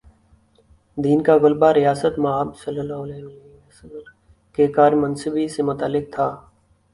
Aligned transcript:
دین 1.03 1.19
کا 1.23 1.33
غلبہ 1.41 1.69
رسالت 1.71 2.15
مآبﷺ 2.19 3.99
کے 4.55 4.67
کار 4.67 4.91
منصبی 5.01 5.47
سے 5.47 5.61
متعلق 5.63 6.05
تھا۔ 6.13 6.27